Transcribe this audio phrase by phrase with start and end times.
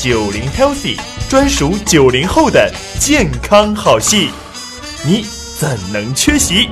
[0.00, 0.96] 九零 Healthy，
[1.28, 4.28] 专属九零后的健康好戏，
[5.04, 5.24] 你
[5.58, 6.68] 怎能缺席？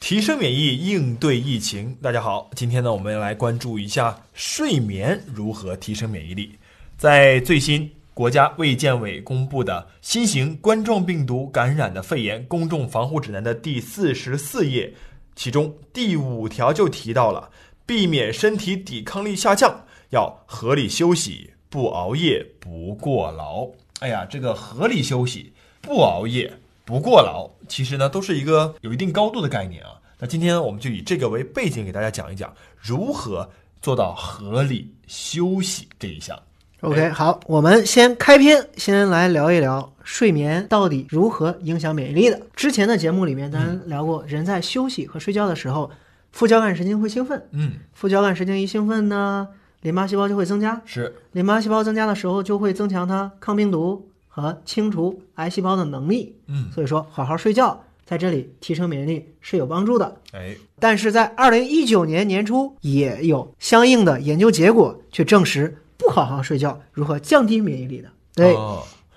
[0.00, 1.94] 提升免疫，应对疫情。
[2.00, 6.58] 大家好，今天呢，我们来关注一下睡眠如何提升免疫力。
[6.96, 14.90] 在最新国家卫健委公布的新型冠状病毒感染的肺炎公众防护指南的第四十四页，
[15.36, 17.50] 其中第五条就提到了，
[17.84, 21.50] 避免身体抵抗力下降，要合理休息。
[21.68, 23.68] 不熬夜，不过劳。
[24.00, 26.52] 哎呀，这个合理休息，不熬夜，
[26.84, 29.90] 不过劳，其实呢都是一个有一定高度的概念啊。
[30.18, 33.48] 那今天我们就以这个为背景，给大家讲一讲如何
[33.82, 36.38] 做到合理休息这一项。
[36.80, 42.40] OK，好，我们先开篇，先来聊一聊睡眠到底如何影响免疫力的。
[42.54, 45.90] 之前的节目里面，咱聊过，人在休息和睡觉的时候，
[46.30, 47.48] 副交感神经会兴奋。
[47.50, 49.48] 嗯，副交感神经一兴奋呢。
[49.82, 56.36] 淋巴细胞就会增加，是淋巴细胞增加的时候，就会增强它抗病毒和清除癌细胞的能力。
[56.46, 60.16] 嗯，所以说好好睡觉，在这里提升免疫力是有帮助的。
[60.32, 68.08] 哎，但是在二零一九年年初，也有相应的研究结果去证实，不好好睡觉如何降低免疫力的。
[68.34, 68.56] 对。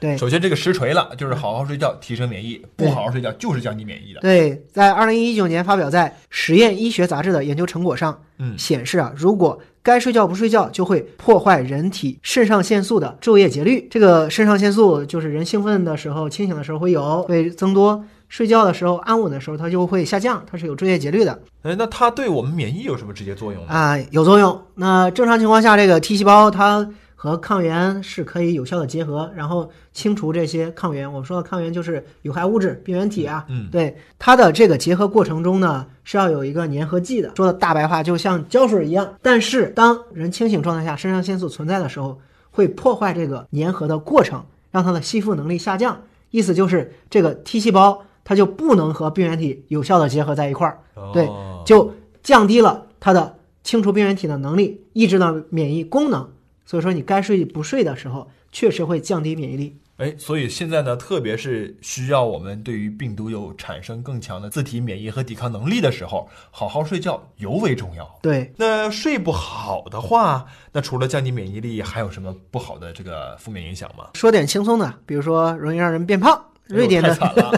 [0.01, 4.21] 对，首先这个实锤了，就是好好睡觉提升免疫，不好好睡觉就是降低免疫的。
[4.21, 13.87] 对，在二零一九年发表在《实验医学杂志》的研究成果上，嗯，显示啊，如果该睡觉不睡觉，就会破坏人体肾上腺素的昼夜节律。
[13.89, 20.43] 这个肾上腺素就是人兴奋的时候、清醒的时候会有，会增多；睡觉的时候、安稳的时候，它就会下降。
[20.49, 21.41] 它是有昼夜节律的。
[21.63, 23.71] 哎，那它对我们免疫有什么直接作用呢？
[23.71, 24.61] 啊，有作用。
[24.75, 26.87] 那正常情况下，这个 T 细胞它。
[27.21, 31.07] 和抗原是可以有效的结合，然后清除这些抗原。
[31.07, 33.45] 我们说的抗原就是有害物质、病原体啊。
[33.47, 37.31] 嗯，对它的这个结合过程中呢，是要有一个粘合剂的。
[37.37, 39.13] 说的大白话，就像胶水一样。
[39.21, 42.19] 但是当人清醒状态下，肾上腺素存在的时候，
[42.49, 46.01] 会破坏这个粘合的过程，让它的吸附能力下降。
[46.31, 50.79] 意思就是这个 T 细胞它就不能和病原体有效的结合在一块儿，
[51.13, 51.29] 对，
[51.67, 56.27] 就降低了它的清除病原体的能力，抑制了免疫功能。
[56.65, 59.77] 所以说，你该睡不睡的时候，确实会降低免疫力。
[59.97, 68.19] 哎，所以现在呢，特别是需要我们对于病毒有产生更强的自体免疫和抵抗能力的时候，好好睡觉尤为重要。
[68.21, 74.09] 对，那睡不好的话，那除了降低免疫力，还有什么不好的这个负面影响吗？
[74.15, 76.45] 说点轻松的，比如说容易让人变胖。
[76.67, 77.17] 瑞典的，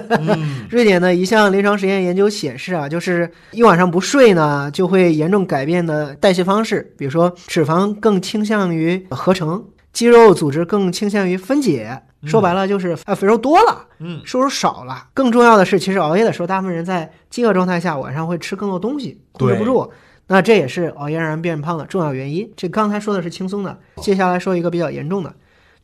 [0.19, 15.09] 嗯，瑞典的一项临床实验研究显示啊，就是一晚上不睡呢，就会严重改变的代谢方式，比如说脂肪更倾向于合成，肌肉组织更倾向于分解，说白了就是啊，肥肉多了，嗯，瘦肉少了。
[15.13, 19.91] 更重要的是，其实熬夜的时候，大部分人在饥饿状态下，晚上会吃更多东西，控制不住。
[20.25, 22.49] 那这也是熬夜让人变胖的重要原因。
[22.55, 25.31] 这刚才说的是轻松的，接下来说一个比较严重的。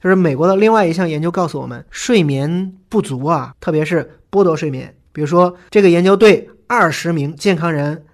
[0.02, 4.96] 就是美国的另外一项研究告诉我们，睡眠不足啊，特别是剥夺睡眠。
[5.12, 8.06] 比如说，这个研究对二十名健康人，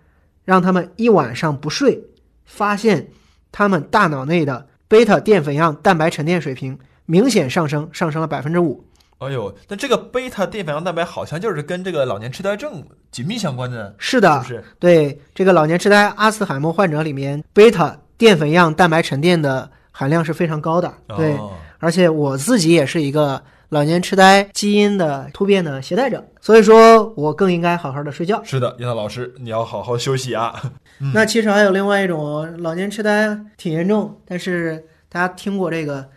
[0.44, 2.01] 让他们一晚上不睡，
[2.46, 3.07] 发现
[3.51, 8.84] 他们大脑内的贝塔淀粉样蛋白沉淀水平明显上升，上升了百分之五。
[9.19, 13.94] 哎呦，那这个贝塔淀粉样蛋白好像就是跟这个老年痴呆症紧密相关的。
[14.00, 20.91] 是的，是对这个老年痴呆、阿兹海默患者里面，贝塔淀粉样蛋白沉淀的含量是非常高的。
[21.16, 21.38] 对。
[21.80, 28.41] 而且我自己也是一个老年痴呆基因的突变的携带者，所以说我更应该好好的睡觉。
[28.44, 30.74] 是的，叶涛老师，你要好好休息啊。
[31.14, 36.09] 那其实还有另外一种老年痴呆挺严重，但是大家听过这个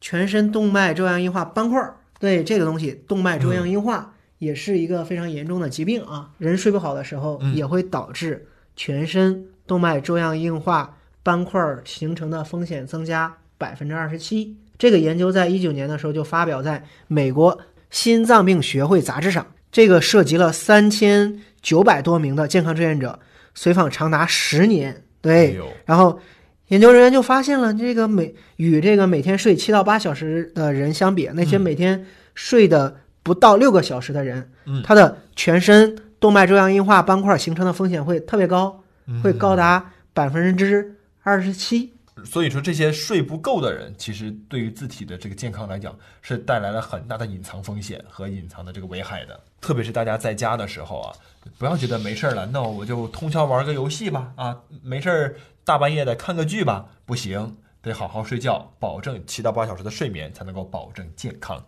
[0.00, 1.96] 全身动脉粥样硬化斑块儿？
[2.20, 6.30] 对这个东西，动脉粥样硬化也是一个非常严重的疾病啊。
[6.38, 14.56] 人睡不好的时候，也会导致全身动脉粥样硬化斑块形成的风险增加百分之二十七。
[14.78, 17.58] 这个研究在一九年的时候就发表在美国
[17.90, 19.46] 心脏病学会杂志上。
[19.70, 23.18] 这个涉及了三千九百多名的健康志愿者，
[23.54, 25.02] 随访长达十年。
[25.20, 26.20] 对，然后
[26.68, 32.94] 研究人员就发现了，这个每与这个每天睡七到八小时的人相比，那些每天睡的
[33.24, 34.48] 不到六个小时的人，
[34.84, 38.84] 他的全身动脉粥样硬化斑块形成的风险会特别高，
[39.22, 41.93] 会高达百分之二十七。
[42.24, 49.38] 所以说，这些睡不够的人，其实对于自体的这个健康来讲，是带来了很大的隐藏风险和隐藏的这个危害的。
[49.60, 51.12] 特别是大家在家的时候啊，
[51.58, 61.64] 不要觉得没事儿了，那我就通宵玩个游戏吧，啊，没事儿大半夜的看个剧吧，不行，得好好睡觉，保证七到八小时的睡眠，才能够保证健康。